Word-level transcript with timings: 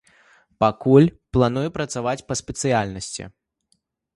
Пакуль, 0.63 1.09
планую 1.37 1.65
працаваць 1.77 2.25
па 2.31 2.39
спецыяльнасці. 2.43 3.23